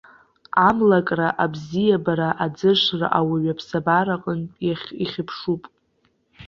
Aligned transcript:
Амлакра, 0.67 1.27
абзиабара, 1.43 2.29
аӡышра 2.45 3.07
ауаҩы 3.17 3.51
аԥсабара 3.53 4.15
аҟнытә 4.17 4.89
ихьыԥшуп. 5.03 5.63